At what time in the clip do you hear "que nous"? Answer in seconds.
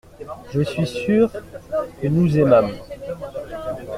2.01-2.35